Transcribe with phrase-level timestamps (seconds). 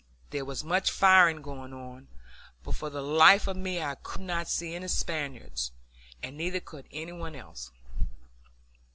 [0.31, 2.07] There was much firing going on,
[2.63, 5.71] but for the life of me I could not see any Spaniards,
[6.23, 7.69] and neither could any one else.